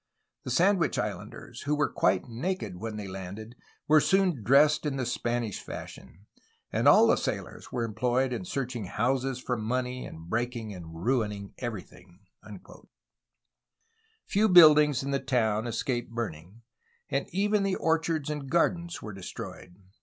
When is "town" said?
15.19-15.67